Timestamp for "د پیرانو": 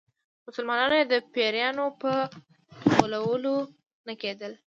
1.13-1.85